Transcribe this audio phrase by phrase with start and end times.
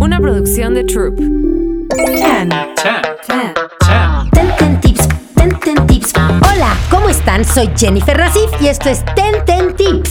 [0.00, 1.16] Una producción de Troop.
[1.16, 2.48] Ten.
[2.48, 3.02] Ten.
[3.26, 3.54] Ten.
[3.86, 4.30] Ten.
[4.30, 5.08] Ten Ten Tips.
[5.34, 6.12] Ten Ten Tips.
[6.16, 7.44] Hola, ¿cómo están?
[7.44, 10.10] Soy Jennifer Nasif y esto es Ten Ten Tips.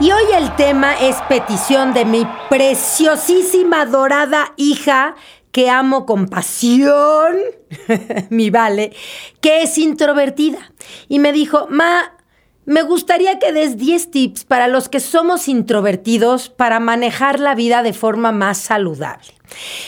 [0.00, 5.14] Y hoy el tema es petición de mi preciosísima dorada hija
[5.52, 7.36] que amo con pasión,
[8.30, 8.94] mi vale,
[9.40, 10.58] que es introvertida.
[11.08, 12.12] Y me dijo, Ma,
[12.68, 17.82] me gustaría que des 10 tips para los que somos introvertidos para manejar la vida
[17.82, 19.28] de forma más saludable.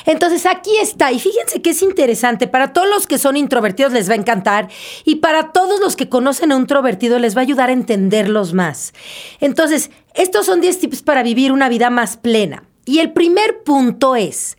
[0.06, 4.08] Entonces aquí está, y fíjense que es interesante, para todos los que son introvertidos les
[4.08, 4.70] va a encantar,
[5.04, 8.54] y para todos los que conocen a un introvertido les va a ayudar a entenderlos
[8.54, 8.94] más.
[9.40, 12.64] Entonces, estos son 10 tips para vivir una vida más plena.
[12.86, 14.56] Y el primer punto es,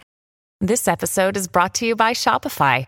[0.64, 2.88] This episode is brought to you by Shopify.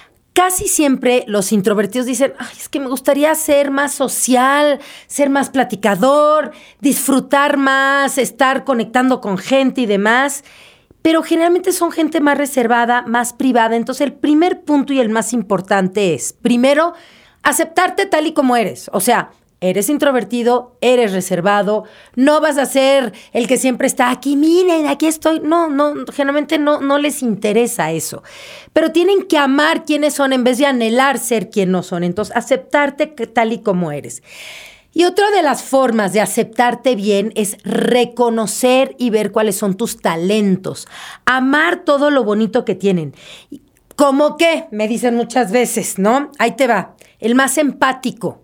[0.33, 5.49] Casi siempre los introvertidos dicen, Ay, es que me gustaría ser más social, ser más
[5.49, 10.43] platicador, disfrutar más, estar conectando con gente y demás.
[11.01, 13.75] Pero generalmente son gente más reservada, más privada.
[13.75, 16.93] Entonces el primer punto y el más importante es, primero,
[17.43, 18.89] aceptarte tal y como eres.
[18.93, 19.31] O sea,
[19.61, 25.05] eres introvertido, eres reservado, no vas a ser el que siempre está aquí, miren, aquí
[25.05, 25.39] estoy.
[25.39, 28.23] No, no, generalmente no, no les interesa eso.
[28.73, 32.03] Pero tienen que amar quiénes son en vez de anhelar ser quien no son.
[32.03, 34.23] Entonces, aceptarte tal y como eres.
[34.93, 39.97] Y otra de las formas de aceptarte bien es reconocer y ver cuáles son tus
[39.97, 40.87] talentos,
[41.23, 43.15] amar todo lo bonito que tienen.
[43.95, 44.65] ¿Cómo qué?
[44.71, 46.31] Me dicen muchas veces, ¿no?
[46.39, 46.95] Ahí te va.
[47.19, 48.41] El más empático.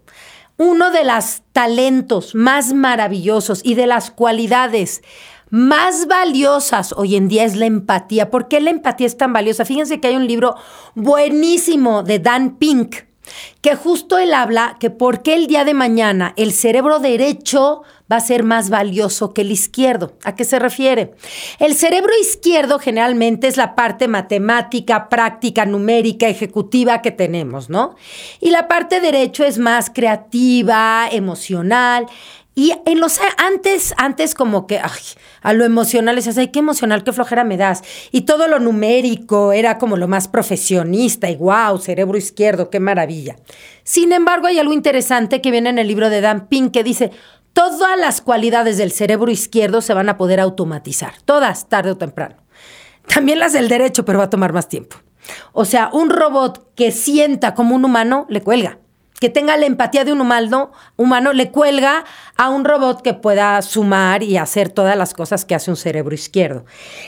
[0.57, 5.03] Uno de los talentos más maravillosos y de las cualidades
[5.49, 8.31] más valiosas hoy en día es la empatía.
[8.31, 9.65] ¿Por qué la empatía es tan valiosa?
[9.65, 10.55] Fíjense que hay un libro
[10.95, 13.06] buenísimo de Dan Pink
[13.61, 18.17] que justo él habla que por qué el día de mañana el cerebro derecho va
[18.17, 20.13] a ser más valioso que el izquierdo.
[20.23, 21.13] ¿A qué se refiere?
[21.59, 27.95] El cerebro izquierdo generalmente es la parte matemática, práctica, numérica, ejecutiva que tenemos, ¿no?
[28.39, 32.07] Y la parte derecho es más creativa, emocional.
[32.57, 34.89] Y en los antes, antes como que ay,
[35.43, 37.83] a lo emocional decías, ay, qué emocional, qué flojera me das.
[38.11, 43.35] Y todo lo numérico era como lo más profesionista y wow, cerebro izquierdo, qué maravilla.
[43.83, 47.11] Sin embargo, hay algo interesante que viene en el libro de Dan Pink que dice,
[47.53, 52.37] todas las cualidades del cerebro izquierdo se van a poder automatizar, todas, tarde o temprano.
[53.05, 54.97] También las del derecho, pero va a tomar más tiempo.
[55.53, 58.79] O sea, un robot que sienta como un humano le cuelga
[59.19, 62.05] que tenga la empatía de un humano, humano le cuelga
[62.35, 66.13] a un robot que pueda sumar y hacer todas las cosas que hace un cerebro
[66.13, 66.65] izquierdo.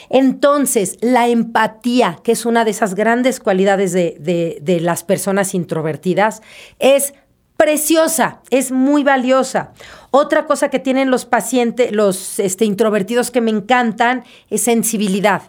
[0.09, 6.41] Entonces, la empatía, que es una de esas grandes cualidades de, de las personas introvertidas,
[6.79, 7.13] es
[7.57, 9.73] preciosa, es muy valiosa.
[10.11, 15.43] Otra cosa que tienen los pacientes, los este, introvertidos que me encantan, es sensibilidad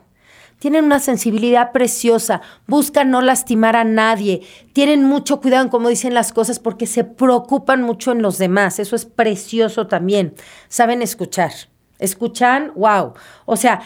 [0.60, 6.14] tienen una sensibilidad preciosa, buscan no lastimar a nadie, tienen mucho cuidado en cómo dicen
[6.14, 10.34] las cosas porque se preocupan mucho en los demás, eso es precioso también,
[10.68, 11.50] saben escuchar.
[11.98, 13.12] Escuchan, wow.
[13.44, 13.82] O sea,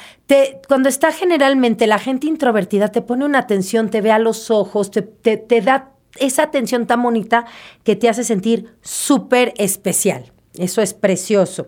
[0.68, 4.92] cuando está generalmente la gente introvertida, te pone una atención, te ve a los ojos,
[4.92, 5.90] te, te da
[6.20, 7.44] esa atención tan bonita
[7.82, 10.32] que te hace sentir súper especial.
[10.56, 11.66] Eso es precioso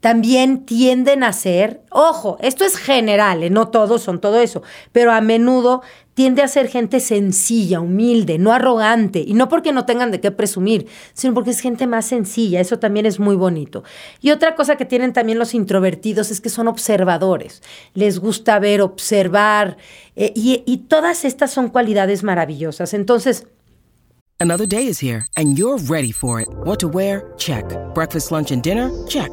[0.00, 3.50] también tienden a ser, ojo, esto es general, ¿eh?
[3.50, 5.82] no todos son todo eso, pero a menudo
[6.14, 10.30] tiende a ser gente sencilla, humilde, no arrogante, y no porque no tengan de qué
[10.30, 13.84] presumir, sino porque es gente más sencilla, eso también es muy bonito.
[14.20, 17.62] Y otra cosa que tienen también los introvertidos es que son observadores,
[17.94, 19.76] les gusta ver, observar,
[20.16, 22.94] eh, y, y todas estas son cualidades maravillosas.
[22.94, 23.46] Entonces,
[24.40, 26.46] Another day is here, and you're ready for it.
[26.62, 27.32] What to wear?
[27.38, 27.64] Check.
[27.92, 28.88] Breakfast, lunch, and dinner?
[29.08, 29.32] Check.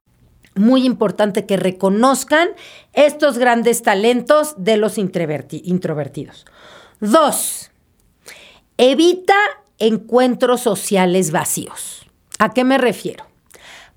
[0.55, 2.49] Muy importante que reconozcan
[2.93, 6.45] estos grandes talentos de los introvertidos.
[6.99, 7.71] Dos,
[8.77, 9.35] evita
[9.79, 12.05] encuentros sociales vacíos.
[12.39, 13.25] ¿A qué me refiero?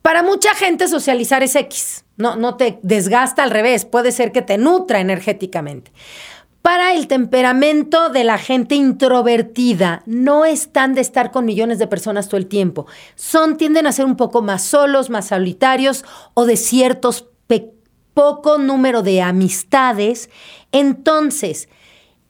[0.02, 4.42] Para mucha gente socializar es X, no, no te desgasta al revés, puede ser que
[4.42, 5.92] te nutra energéticamente.
[6.64, 12.26] Para el temperamento de la gente introvertida, no están de estar con millones de personas
[12.26, 12.86] todo el tiempo.
[13.16, 17.26] Son, tienden a ser un poco más solos, más solitarios o de ciertos
[18.14, 20.30] poco número de amistades.
[20.72, 21.68] Entonces,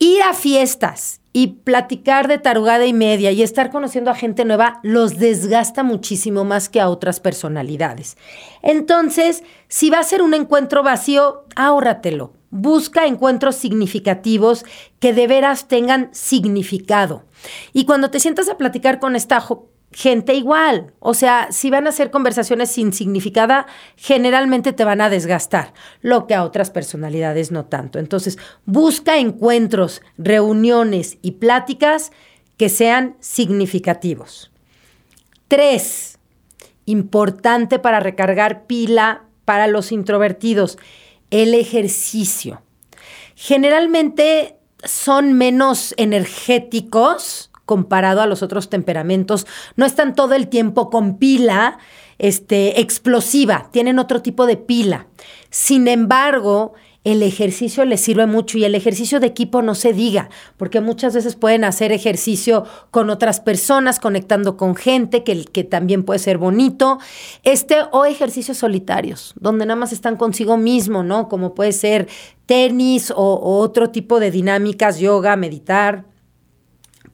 [0.00, 4.80] ir a fiestas y platicar de tarugada y media y estar conociendo a gente nueva
[4.82, 8.16] los desgasta muchísimo más que a otras personalidades.
[8.62, 14.64] Entonces, si va a ser un encuentro vacío, ahórratelo Busca encuentros significativos
[15.00, 17.24] que de veras tengan significado.
[17.72, 19.44] Y cuando te sientas a platicar con esta
[19.90, 23.66] gente igual, o sea, si van a ser conversaciones sin significada,
[23.96, 27.98] generalmente te van a desgastar, lo que a otras personalidades no tanto.
[27.98, 32.12] Entonces, busca encuentros, reuniones y pláticas
[32.56, 34.52] que sean significativos.
[35.48, 36.20] Tres,
[36.86, 40.78] importante para recargar pila para los introvertidos
[41.34, 42.62] el ejercicio.
[43.34, 51.18] Generalmente son menos energéticos comparado a los otros temperamentos, no están todo el tiempo con
[51.18, 51.78] pila
[52.18, 55.08] este, explosiva, tienen otro tipo de pila.
[55.50, 60.30] Sin embargo, el ejercicio les sirve mucho y el ejercicio de equipo no se diga,
[60.56, 66.02] porque muchas veces pueden hacer ejercicio con otras personas, conectando con gente, que, que también
[66.02, 66.98] puede ser bonito,
[67.42, 71.28] este, o ejercicios solitarios, donde nada más están consigo mismo, ¿no?
[71.28, 72.08] Como puede ser
[72.46, 76.13] tenis o otro tipo de dinámicas, yoga, meditar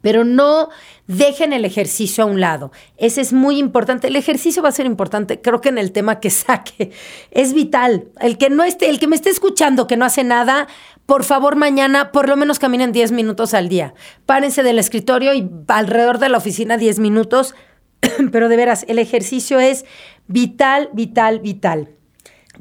[0.00, 0.68] pero no
[1.06, 2.72] dejen el ejercicio a un lado.
[2.96, 4.08] Ese es muy importante.
[4.08, 6.92] El ejercicio va a ser importante, creo que en el tema que saque
[7.30, 8.08] es vital.
[8.20, 10.68] El que no esté, el que me esté escuchando que no hace nada,
[11.06, 13.94] por favor mañana por lo menos caminen 10 minutos al día.
[14.26, 17.54] Párense del escritorio y alrededor de la oficina 10 minutos,
[18.32, 19.84] pero de veras, el ejercicio es
[20.26, 21.90] vital, vital, vital.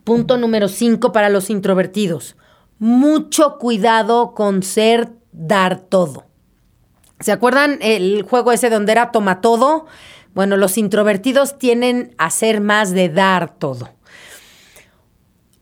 [0.04, 2.36] Punto número 5 para los introvertidos.
[2.80, 6.29] Mucho cuidado con ser dar todo.
[7.20, 9.86] ¿Se acuerdan el juego ese donde era toma todo?
[10.34, 13.90] Bueno, los introvertidos tienen a ser más de dar todo.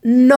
[0.02, 0.37] No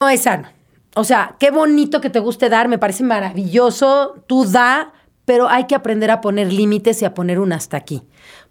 [0.00, 0.48] No es sano.
[0.94, 4.92] O sea, qué bonito que te guste dar, me parece maravilloso, tú da,
[5.24, 8.02] pero hay que aprender a poner límites y a poner un hasta aquí.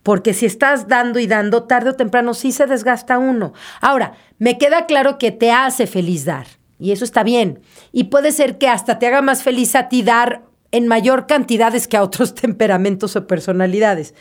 [0.03, 3.53] Porque si estás dando y dando, tarde o temprano sí se desgasta uno.
[3.81, 6.45] Ahora, me queda claro que te hace feliz dar,
[6.77, 7.62] y eso está bien.
[7.91, 11.88] Y puede ser que hasta te haga más feliz a ti dar en mayor cantidades
[11.88, 14.13] que a otros temperamentos o personalidades.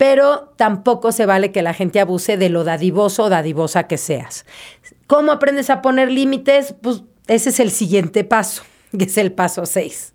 [0.00, 4.46] Pero tampoco se vale que la gente abuse de lo dadivoso o dadivosa que seas.
[5.06, 6.74] ¿Cómo aprendes a poner límites?
[6.80, 8.62] Pues ese es el siguiente paso,
[8.98, 10.14] que es el paso 6.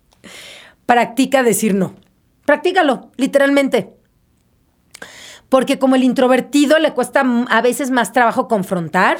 [0.86, 1.94] Practica decir no.
[2.46, 3.92] Practícalo, literalmente.
[5.48, 9.18] Porque como el introvertido le cuesta a veces más trabajo confrontar,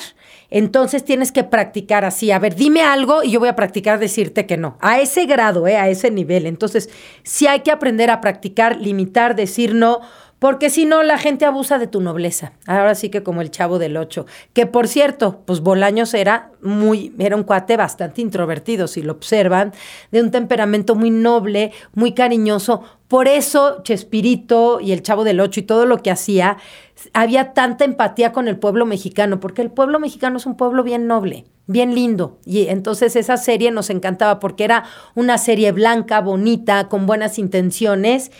[0.50, 2.32] entonces tienes que practicar así.
[2.32, 4.76] A ver, dime algo y yo voy a practicar decirte que no.
[4.80, 5.76] A ese grado, ¿eh?
[5.76, 6.46] a ese nivel.
[6.46, 6.90] Entonces,
[7.22, 10.00] sí hay que aprender a practicar, limitar, decir no
[10.38, 12.52] porque si no la gente abusa de tu nobleza.
[12.66, 17.14] Ahora sí que como el chavo del ocho, que por cierto, pues Bolaños era muy,
[17.18, 19.72] era un cuate bastante introvertido, si lo observan,
[20.10, 22.82] de un temperamento muy noble, muy cariñoso.
[23.08, 26.58] Por eso Chespirito y el chavo del ocho y todo lo que hacía,
[27.12, 31.06] había tanta empatía con el pueblo mexicano, porque el pueblo mexicano es un pueblo bien
[31.06, 32.38] noble bien lindo.
[32.44, 34.84] Y entonces esa serie nos encantaba porque era
[35.16, 38.30] una serie blanca, bonita, con buenas intenciones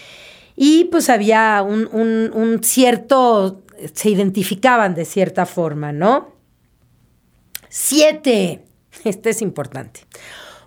[0.56, 6.32] y pues había un, cierto, se identificaban de cierta forma, ¿no?
[7.68, 8.64] Siete,
[9.04, 10.00] este es importante.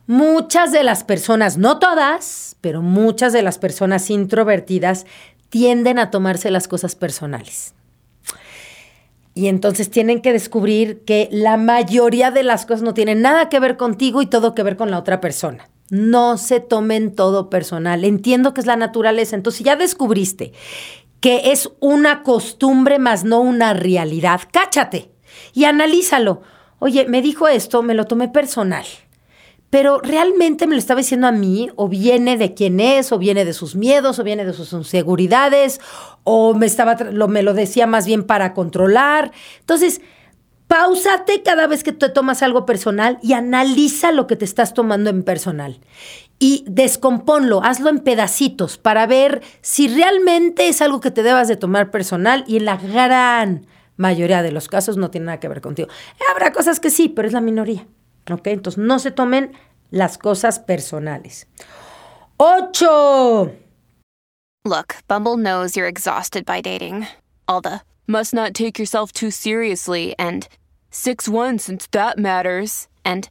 [0.05, 5.05] Muchas de las personas, no todas, pero muchas de las personas introvertidas
[5.49, 7.73] tienden a tomarse las cosas personales.
[9.33, 13.59] Y entonces tienen que descubrir que la mayoría de las cosas no tienen nada que
[13.59, 15.69] ver contigo y todo que ver con la otra persona.
[15.89, 18.03] No se tomen todo personal.
[18.03, 19.35] Entiendo que es la naturaleza.
[19.35, 20.53] Entonces, ya descubriste
[21.19, 25.11] que es una costumbre más no una realidad, cáchate
[25.53, 26.41] y analízalo.
[26.79, 28.85] Oye, me dijo esto, me lo tomé personal.
[29.69, 33.45] pero realmente me lo estaba diciendo a mí, o viene de quién es, o viene
[33.45, 35.79] de sus miedos, o viene de sus inseguridades,
[36.23, 39.31] o me, estaba, lo, me lo decía más bien para controlar.
[39.59, 40.01] Entonces,
[40.69, 45.09] Pausate cada vez que te tomas algo personal y analiza lo que te estás tomando
[45.09, 45.81] en personal.
[46.37, 51.55] Y descomponlo, hazlo en pedacitos para ver si realmente es algo que te debas de
[51.55, 53.65] tomar personal y en la gran
[53.97, 55.89] mayoría de los casos no tiene nada que ver contigo.
[56.31, 57.87] Habrá cosas que sí, pero es la minoría.
[58.31, 58.45] ¿Ok?
[58.45, 59.53] Entonces no se tomen
[59.89, 61.47] las cosas personales.
[62.37, 63.51] ¡Ocho!
[64.65, 67.07] Look, Bumble knows you're exhausted by dating.
[67.47, 70.47] All the must not take yourself too seriously and
[70.91, 72.87] 6 1 since that matters.
[73.05, 73.29] And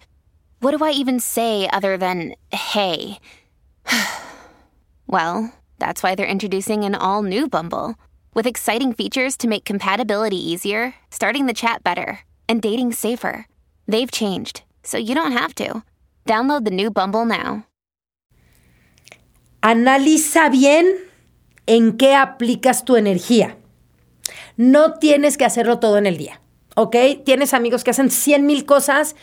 [0.61, 3.19] what do I even say other than hey?
[5.07, 7.95] well, that's why they're introducing an all new Bumble
[8.35, 13.47] with exciting features to make compatibility easier, starting the chat better, and dating safer.
[13.87, 15.83] They've changed, so you don't have to.
[16.27, 17.65] Download the new Bumble now.
[19.63, 20.99] Analiza bien
[21.67, 23.57] en qué aplicas tu energía.
[24.57, 26.41] No tienes que hacerlo todo en el día.
[26.79, 26.97] ¿Ok?
[27.25, 29.17] Tienes amigos que hacen 100 mil cosas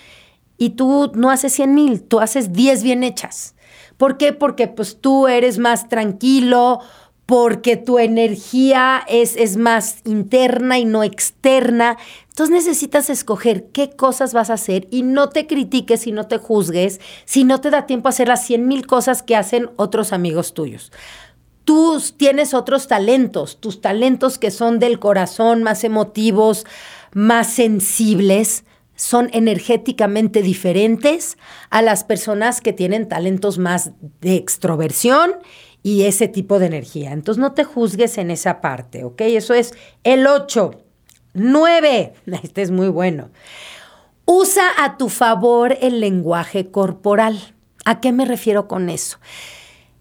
[0.57, 3.55] y tú no haces 100 mil, tú haces 10 bien hechas.
[3.97, 4.33] ¿Por qué?
[4.33, 6.81] Porque pues tú eres más tranquilo,
[7.25, 11.97] porque tu energía es, es más interna y no externa.
[12.27, 16.37] Entonces necesitas escoger qué cosas vas a hacer y no te critiques y no te
[16.37, 20.11] juzgues si no te da tiempo a hacer las 100 mil cosas que hacen otros
[20.11, 20.91] amigos tuyos
[21.65, 26.65] tú tienes otros talentos, tus talentos que son del corazón, más emotivos,
[27.15, 28.65] más sensibles,
[28.97, 31.37] son energéticamente diferentes
[31.69, 35.31] a las personas que tienen talentos más de extroversión
[35.81, 37.13] y ese tipo de energía.
[37.13, 39.21] Entonces no te juzgues en esa parte, ¿ok?
[39.21, 40.83] Eso es el 8.
[41.33, 42.13] 9.
[42.43, 43.29] Este es muy bueno.
[44.25, 47.55] Usa a tu favor el lenguaje corporal.
[47.85, 49.19] ¿A qué me refiero con eso?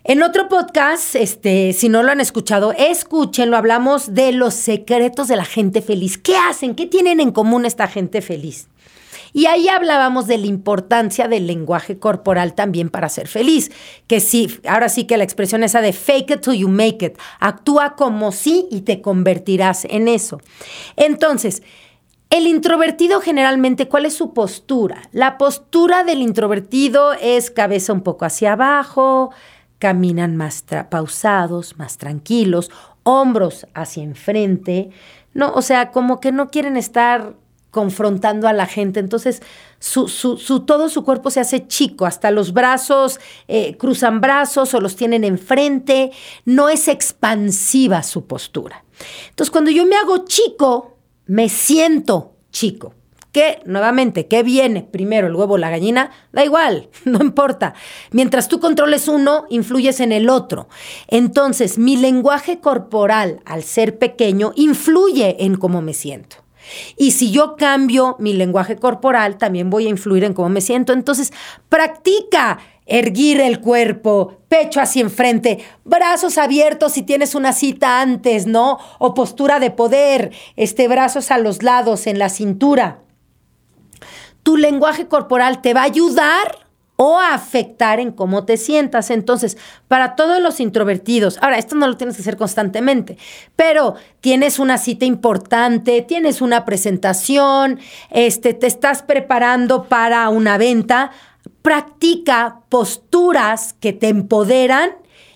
[0.06, 5.36] En otro podcast, este, si no lo han escuchado, escúchenlo, hablamos de los secretos de
[5.36, 6.18] la gente feliz.
[6.18, 6.74] ¿Qué hacen?
[6.74, 8.68] ¿Qué tienen en común esta gente feliz?
[9.32, 13.72] Y ahí hablábamos de la importancia del lenguaje corporal también para ser feliz.
[14.06, 17.18] Que sí, ahora sí que la expresión esa de fake it till you make it.
[17.40, 20.38] Actúa como sí y te convertirás en eso.
[20.96, 21.62] Entonces,
[22.28, 25.08] el introvertido generalmente, ¿cuál es su postura?
[25.12, 29.32] La postura del introvertido es cabeza un poco hacia abajo,
[29.84, 32.70] caminan más pausados, más tranquilos,
[33.02, 34.88] hombros hacia enfrente,
[35.34, 37.34] no, o sea, como que no quieren estar
[37.70, 38.98] confrontando a la gente.
[38.98, 39.42] Entonces,
[39.80, 44.80] su, su, todo su cuerpo se hace chico, hasta los brazos eh, cruzan brazos o
[44.80, 46.12] los tienen enfrente.
[46.46, 48.86] No es expansiva su postura.
[49.28, 52.94] Entonces, cuando yo me hago chico, me siento chico.
[53.34, 53.58] ¿Qué?
[53.64, 54.84] Nuevamente, ¿qué viene?
[54.84, 57.74] Primero, el huevo o la gallina, da igual, no importa.
[58.12, 60.68] Mientras tú controles uno, influyes en el otro.
[61.08, 66.36] Entonces, mi lenguaje corporal, al ser pequeño, influye en cómo me siento.
[66.96, 70.92] Y si yo cambio mi lenguaje corporal, también voy a influir en cómo me siento.
[70.92, 71.32] Entonces,
[71.68, 78.78] practica erguir el cuerpo, pecho hacia enfrente, brazos abiertos si tienes una cita antes, ¿no?
[79.00, 83.00] O postura de poder, este brazos a los lados en la cintura
[84.44, 86.64] tu lenguaje corporal te va a ayudar
[86.96, 89.10] o a afectar en cómo te sientas.
[89.10, 89.56] Entonces,
[89.88, 93.18] para todos los introvertidos, ahora, esto no lo tienes que hacer constantemente,
[93.56, 101.10] pero tienes una cita importante, tienes una presentación, este, te estás preparando para una venta,
[101.62, 104.92] practica posturas que te empoderan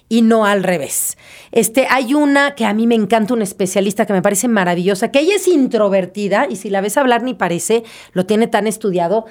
[0.09, 1.19] y no al revés.
[1.53, 5.21] Este, hay una que a mí me encanta, una especialista que me parece maravillosa, que
[5.21, 9.27] ella es introvertida y si la ves hablar ni parece, lo tiene tan estudiado.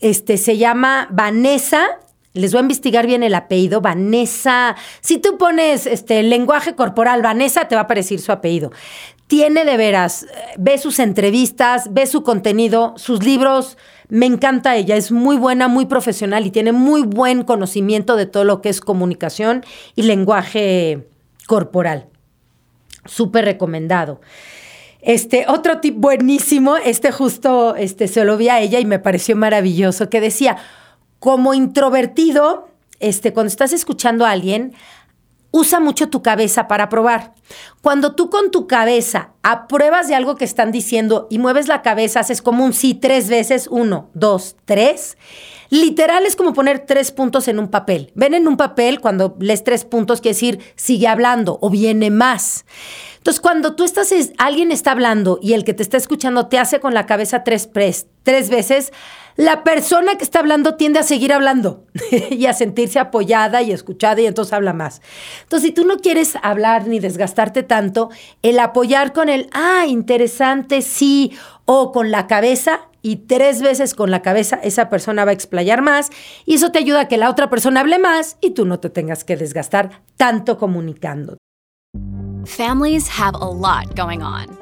[0.00, 1.98] Este, se llama Vanessa
[2.34, 4.74] les voy a investigar bien el apellido, Vanessa.
[5.00, 8.72] Si tú pones este lenguaje corporal, Vanessa, te va a aparecer su apellido.
[9.26, 10.26] Tiene de veras,
[10.58, 13.76] ve sus entrevistas, ve su contenido, sus libros,
[14.12, 18.44] me encanta ella, es muy buena, muy profesional y tiene muy buen conocimiento de todo
[18.44, 19.64] lo que es comunicación
[19.96, 21.08] y lenguaje
[21.46, 22.08] corporal.
[23.06, 24.20] Súper recomendado.
[25.00, 29.34] Este, otro tip buenísimo, este justo este, se lo vi a ella y me pareció
[29.34, 30.58] maravilloso, que decía,
[31.18, 32.68] como introvertido,
[33.00, 34.74] este, cuando estás escuchando a alguien,
[35.52, 37.34] usa mucho tu cabeza para probar.
[37.80, 42.20] Cuando tú con tu cabeza apruebas de algo que están diciendo y mueves la cabeza,
[42.20, 45.16] haces como un sí tres veces, uno, dos, tres.
[45.70, 48.12] Literal es como poner tres puntos en un papel.
[48.14, 52.64] Ven en un papel, cuando lees tres puntos, quiere decir sigue hablando o viene más.
[53.18, 56.80] Entonces, cuando tú estás, alguien está hablando y el que te está escuchando te hace
[56.80, 57.70] con la cabeza tres,
[58.24, 58.92] tres veces,
[59.36, 61.86] la persona que está hablando tiende a seguir hablando
[62.30, 65.02] y a sentirse apoyada y escuchada y entonces habla más.
[65.42, 68.10] Entonces, si tú no quieres hablar ni desgastarte tanto,
[68.42, 71.32] el apoyar con el, ah, interesante, sí,
[71.64, 75.82] o con la cabeza y tres veces con la cabeza esa persona va a explayar
[75.82, 76.10] más
[76.46, 78.90] y eso te ayuda a que la otra persona hable más y tú no te
[78.90, 81.36] tengas que desgastar tanto comunicando.
[82.44, 84.61] Families have a lot going on.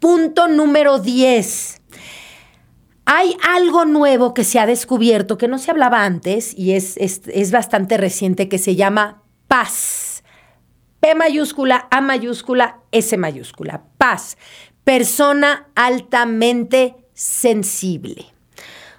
[0.00, 1.80] punto número 10.
[3.04, 7.22] Hay algo nuevo que se ha descubierto que no se hablaba antes y es, es,
[7.26, 10.24] es bastante reciente que se llama paz.
[11.00, 13.84] P mayúscula, A mayúscula, S mayúscula.
[13.98, 14.36] Paz.
[14.84, 18.26] Persona altamente sensible.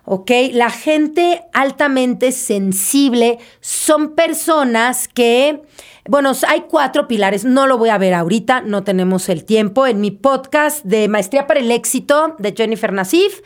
[0.05, 0.31] ¿ok?
[0.51, 5.62] La gente altamente sensible son personas que,
[6.08, 9.86] bueno, hay cuatro pilares, no lo voy a ver ahorita, no tenemos el tiempo.
[9.86, 13.41] En mi podcast de Maestría para el Éxito de Jennifer Nassif,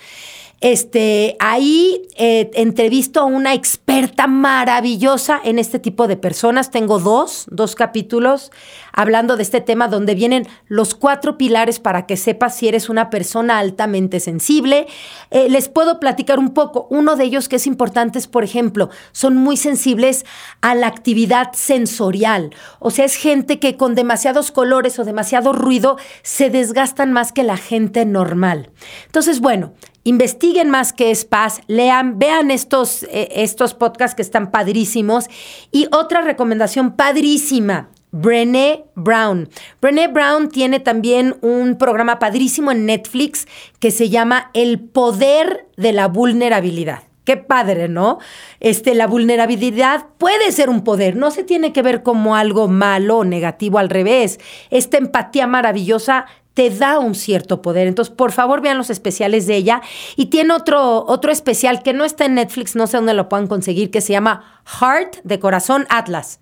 [0.61, 6.71] este, ahí eh, entrevisto a una experta maravillosa en este tipo de personas.
[6.71, 8.51] Tengo dos, dos capítulos
[8.91, 13.09] hablando de este tema donde vienen los cuatro pilares para que sepas si eres una
[13.09, 14.87] persona altamente sensible.
[15.31, 16.87] Eh, les puedo platicar un poco.
[16.89, 20.25] Uno de ellos que es importante es, por ejemplo, son muy sensibles
[20.61, 22.51] a la actividad sensorial.
[22.79, 27.43] O sea, es gente que con demasiados colores o demasiado ruido se desgastan más que
[27.43, 28.71] la gente normal.
[29.05, 29.73] Entonces, bueno,
[30.05, 35.25] investiguen más qué es paz, lean, vean estos, eh, estos podcasts que están padrísimos.
[35.71, 39.49] Y otra recomendación padrísima, Brené Brown.
[39.81, 43.45] Brené Brown tiene también un programa padrísimo en Netflix
[43.79, 47.03] que se llama El poder de la vulnerabilidad.
[47.25, 48.19] Qué padre, ¿no?
[48.59, 53.17] Este, la vulnerabilidad puede ser un poder, no se tiene que ver como algo malo
[53.17, 54.39] o negativo, al revés.
[54.69, 57.85] Esta empatía maravillosa te da un cierto poder.
[57.85, 59.81] Entonces, por favor, vean los especiales de ella.
[60.15, 63.45] Y tiene otro, otro especial que no está en Netflix, no sé dónde lo puedan
[63.45, 66.39] conseguir, que se llama Heart de Corazón Atlas.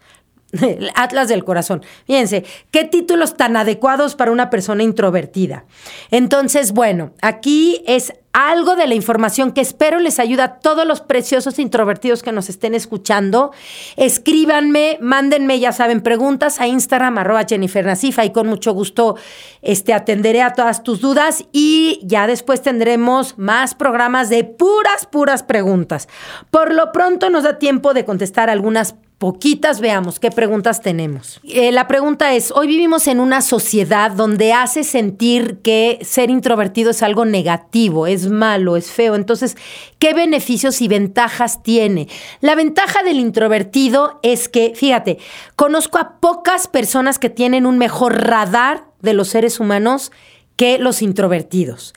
[0.96, 1.84] Atlas del Corazón.
[2.06, 5.66] Fíjense, qué títulos tan adecuados para una persona introvertida.
[6.12, 11.02] Entonces, bueno, aquí es algo de la información que espero les ayude a todos los
[11.02, 13.52] preciosos introvertidos que nos estén escuchando.
[13.96, 17.86] Escríbanme, mándenme, ya saben, preguntas a Instagram, arroba Jennifer
[18.24, 19.18] y con mucho gusto
[19.62, 25.44] este, atenderé a todas tus dudas y ya después tendremos más programas de puras, puras
[25.44, 26.08] preguntas.
[26.50, 31.40] Por lo pronto nos da tiempo de contestar algunas poquitas, veamos qué preguntas tenemos.
[31.46, 36.92] Eh, la pregunta es, hoy vivimos en una sociedad donde hace sentir que ser introvertido
[36.92, 39.16] es algo negativo, es malo, es feo.
[39.16, 39.56] Entonces,
[39.98, 42.10] ¿qué beneficios y ventajas tiene?
[42.42, 45.20] La ventaja del introvertido es que, fíjate,
[45.56, 50.12] conozco a pocas personas que tienen un mejor radar de los seres humanos
[50.58, 51.94] que los introvertidos.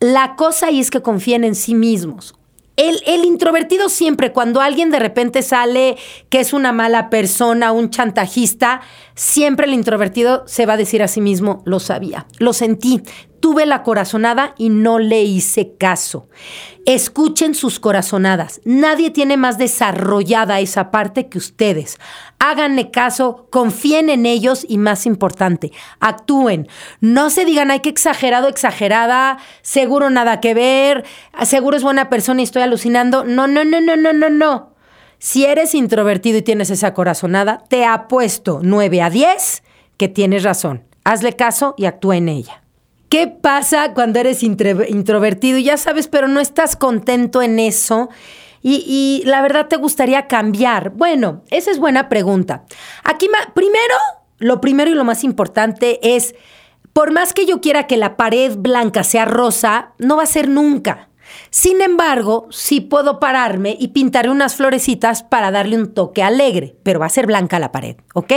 [0.00, 2.34] La cosa ahí es que confíen en sí mismos.
[2.76, 5.96] El, introvertido siempre, cuando alguien de repente sale
[6.28, 8.80] que es una mala persona, un chantajista,
[9.14, 13.02] siempre el introvertido se va a decir a sí mismo, lo sabía, lo sentí,
[13.40, 16.30] tuve la corazonada y no le hice caso.
[16.86, 18.62] Escuchen sus corazonadas.
[18.64, 21.98] Nadie tiene más desarrollada esa parte que ustedes.
[22.38, 26.68] Háganle caso, confíen en ellos y más importante, actúen.
[27.00, 31.04] No se digan, ay, qué exagerado, exagerada, seguro nada que ver,
[31.44, 33.24] seguro es buena persona y estoy alucinando.
[33.24, 34.73] No, no, no, no, no, no, no.
[35.24, 39.62] Si eres introvertido y tienes esa corazonada, te apuesto 9 a 10
[39.96, 40.84] que tienes razón.
[41.02, 42.62] Hazle caso y actúa en ella.
[43.08, 45.58] ¿Qué pasa cuando eres introvertido?
[45.58, 48.10] Ya sabes, pero no estás contento en eso.
[48.60, 50.90] Y, la verdad te gustaría cambiar.
[50.90, 52.66] Bueno, esa es buena pregunta.
[53.02, 53.94] Aquí, primero,
[54.40, 56.34] lo primero y lo más importante es,
[56.92, 60.50] por más que yo quiera que la pared blanca sea rosa, no va a ser
[60.50, 61.08] nunca.
[61.50, 67.00] Sin embargo, sí puedo pararme y pintar unas florecitas para darle un toque alegre, pero
[67.00, 68.32] va a ser blanca la pared, ¿ok?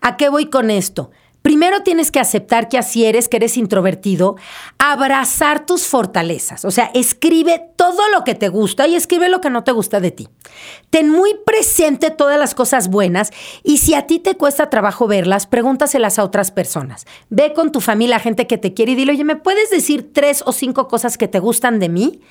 [0.00, 1.10] ¿A qué voy con esto?
[1.44, 4.36] Primero tienes que aceptar que así eres, que eres introvertido,
[4.78, 9.50] abrazar tus fortalezas, o sea, escribe todo lo que te gusta y escribe lo que
[9.50, 10.26] no te gusta de ti.
[10.88, 13.30] Ten muy presente todas las cosas buenas
[13.62, 17.04] y si a ti te cuesta trabajo verlas, pregúntaselas a otras personas.
[17.28, 20.42] Ve con tu familia, gente que te quiere y dile, oye, ¿me puedes decir tres
[20.46, 22.22] o cinco cosas que te gustan de mí?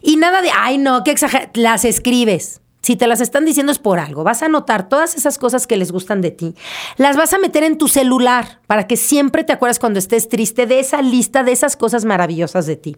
[0.00, 2.60] Y nada de, ay, no, qué exagerado, las escribes.
[2.90, 4.24] Si te las están diciendo es por algo.
[4.24, 6.56] Vas a anotar todas esas cosas que les gustan de ti.
[6.96, 10.66] Las vas a meter en tu celular para que siempre te acuerdes cuando estés triste
[10.66, 12.96] de esa lista de esas cosas maravillosas de ti.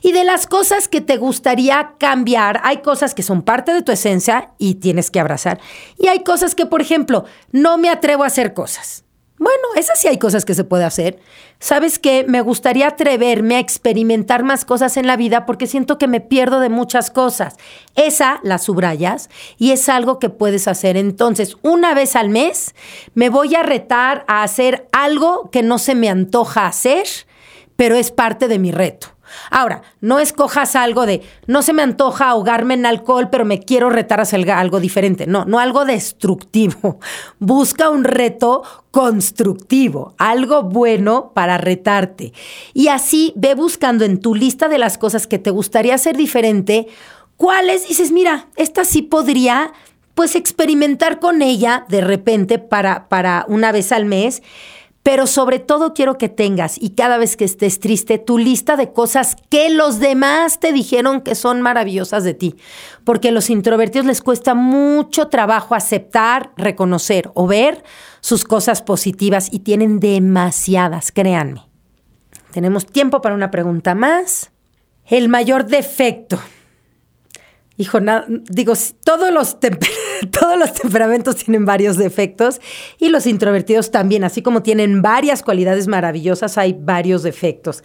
[0.00, 3.92] Y de las cosas que te gustaría cambiar, hay cosas que son parte de tu
[3.92, 5.60] esencia y tienes que abrazar.
[5.98, 9.05] Y hay cosas que, por ejemplo, no me atrevo a hacer cosas.
[9.38, 11.18] Bueno, esas sí hay cosas que se puede hacer.
[11.58, 12.24] ¿Sabes qué?
[12.26, 16.60] Me gustaría atreverme a experimentar más cosas en la vida porque siento que me pierdo
[16.60, 17.56] de muchas cosas.
[17.96, 20.96] Esa la subrayas y es algo que puedes hacer.
[20.96, 22.74] Entonces, una vez al mes
[23.14, 27.06] me voy a retar a hacer algo que no se me antoja hacer,
[27.76, 29.15] pero es parte de mi reto.
[29.50, 33.90] Ahora, no escojas algo de, no se me antoja ahogarme en alcohol, pero me quiero
[33.90, 35.26] retar a hacer algo diferente.
[35.26, 36.98] No, no algo destructivo.
[37.38, 42.32] Busca un reto constructivo, algo bueno para retarte.
[42.72, 46.86] Y así ve buscando en tu lista de las cosas que te gustaría hacer diferente,
[47.36, 49.72] cuáles dices, mira, esta sí podría
[50.14, 54.42] pues experimentar con ella de repente para, para una vez al mes
[55.06, 58.92] pero sobre todo quiero que tengas y cada vez que estés triste tu lista de
[58.92, 62.56] cosas que los demás te dijeron que son maravillosas de ti,
[63.04, 67.84] porque a los introvertidos les cuesta mucho trabajo aceptar, reconocer o ver
[68.18, 71.68] sus cosas positivas y tienen demasiadas, créanme.
[72.50, 74.50] Tenemos tiempo para una pregunta más.
[75.04, 76.40] El mayor defecto
[77.76, 77.98] hijo,
[78.48, 79.58] digo, todos los,
[80.30, 82.60] todos los temperamentos tienen varios defectos
[82.98, 87.82] y los introvertidos también, así como tienen varias cualidades maravillosas, hay varios defectos.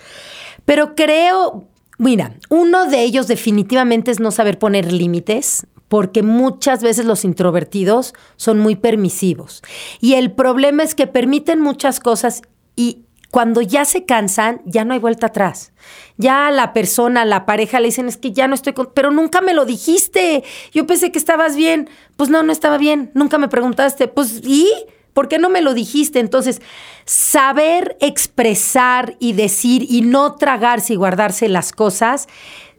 [0.66, 1.68] Pero creo,
[1.98, 8.14] mira, uno de ellos definitivamente es no saber poner límites, porque muchas veces los introvertidos
[8.38, 9.62] son muy permisivos.
[10.00, 12.44] Y el problema es que permiten muchas cosas
[12.78, 15.72] y cuando ya se cansan, ya no hay vuelta atrás.
[16.18, 18.92] Ya la persona, la pareja le dicen, es que ya no estoy con...
[18.94, 20.44] Pero nunca me lo dijiste.
[20.74, 21.90] Yo pensé que estabas bien.
[22.18, 23.10] Pues no, no estaba bien.
[23.14, 24.10] Nunca me preguntaste.
[24.10, 24.70] Pues, ¿y?
[25.14, 26.20] ¿Por qué no me lo dijiste?
[26.20, 26.62] Entonces,
[27.06, 32.28] saber expresar y decir y no tragarse y guardarse las cosas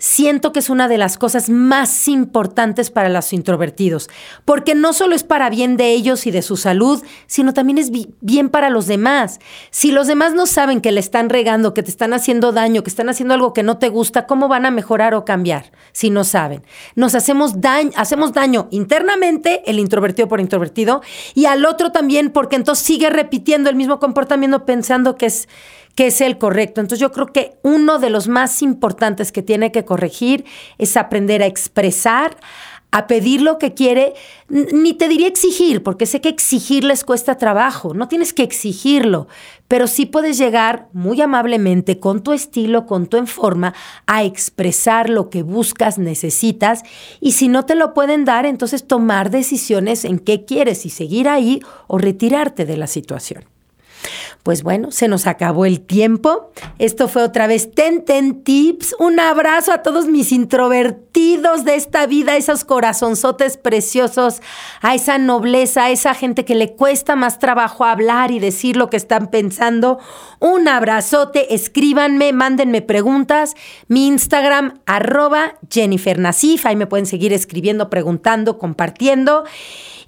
[0.03, 4.11] siento que es una de las cosas más importantes para los introvertidos,
[4.45, 7.93] porque no solo es para bien de ellos y de su salud, sino también es
[8.21, 9.39] bien para los demás.
[9.71, 12.91] Si los demás no saben que le están regando, que te están haciendo daño, que
[12.91, 16.25] están haciendo algo que no te gusta, ¿cómo van a mejorar o cambiar si no
[16.25, 16.65] saben?
[16.97, 21.01] Nos hacemos daño, hacemos daño internamente, el introvertido por introvertido,
[21.37, 25.49] y al otro también, porque entonces sigue repitiendo el mismo comportamiento pensando que es
[25.95, 26.81] que es el correcto.
[26.81, 30.47] Entonces yo creo que uno de los más importantes que tiene que corregir
[30.79, 32.39] es aprender a expresar,
[32.93, 34.15] a pedir lo que quiere,
[34.49, 39.29] ni te diría exigir, porque sé que exigir les cuesta trabajo, no tienes que exigirlo,
[39.69, 43.75] pero sí puedes llegar muy amablemente con tu estilo, con tu forma,
[44.07, 46.85] a expresar lo que buscas, necesitas,
[47.21, 51.29] y si no te lo pueden dar, entonces tomar decisiones en qué quieres, si seguir
[51.29, 53.45] ahí o retirarte de la situación.
[54.43, 56.51] Pues bueno, se nos acabó el tiempo.
[56.79, 58.97] Esto fue otra vez Ten Ten Tips.
[58.99, 64.43] Un abrazo a todos mis introvertidos de esta vida, esos corazonzotes preciosos,
[64.81, 68.91] a esa nobleza, a esa gente que le cuesta más trabajo hablar y decir lo
[68.91, 70.01] que están pensando.
[70.41, 73.55] Un abrazote, escríbanme, mándenme preguntas.
[73.87, 76.67] Mi Instagram, arroba Jennifer Nasif.
[76.67, 79.45] Ahí me pueden seguir escribiendo, preguntando, compartiendo.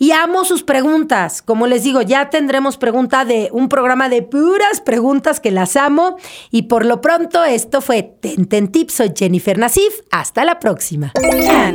[0.00, 1.40] Y amo sus preguntas.
[1.40, 6.16] Como les digo, ya tendremos pregunta de un programa de puras preguntas que las amo.
[6.51, 8.94] Y por lo pronto, esto fue Ten Tips.
[8.94, 9.92] Soy Jennifer Nasif.
[10.11, 11.12] Hasta la próxima.
[11.12, 11.75] Ten,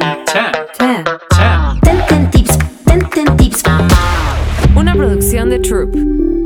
[3.37, 3.63] Tips.
[4.75, 6.38] Una producción de Troop.